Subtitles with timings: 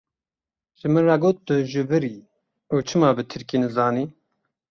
[0.77, 2.17] Ji min re got tu ji vir î
[2.73, 4.05] û çima bi tirkî nizanî.